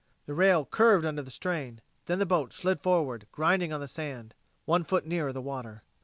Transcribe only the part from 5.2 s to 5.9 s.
the water.